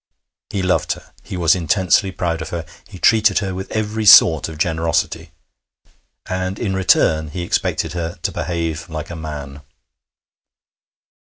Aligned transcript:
He 0.49 0.63
loved 0.63 0.93
her. 0.93 1.13
He 1.21 1.37
was 1.37 1.53
intensely 1.53 2.11
proud 2.11 2.41
of 2.41 2.49
her. 2.49 2.65
He 2.89 2.97
treated 2.97 3.37
her 3.37 3.53
with 3.53 3.69
every 3.71 4.07
sort 4.07 4.49
of 4.49 4.57
generosity. 4.57 5.29
And 6.25 6.57
in 6.57 6.73
return 6.73 7.27
he 7.27 7.43
expected 7.43 7.93
her 7.93 8.15
to 8.23 8.31
behave 8.31 8.89
like 8.89 9.11
a 9.11 9.15
man. 9.15 9.61